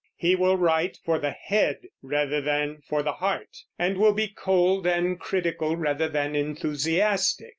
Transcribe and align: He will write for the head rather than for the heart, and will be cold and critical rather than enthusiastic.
He 0.15 0.35
will 0.35 0.57
write 0.57 0.97
for 1.05 1.19
the 1.19 1.29
head 1.29 1.81
rather 2.01 2.41
than 2.41 2.81
for 2.89 3.03
the 3.03 3.11
heart, 3.11 3.55
and 3.77 3.99
will 3.99 4.13
be 4.13 4.29
cold 4.29 4.87
and 4.87 5.19
critical 5.19 5.75
rather 5.77 6.09
than 6.09 6.35
enthusiastic. 6.35 7.49